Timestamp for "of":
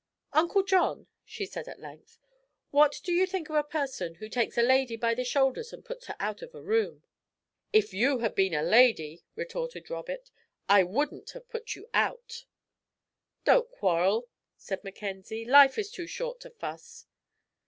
3.51-3.55, 6.41-6.55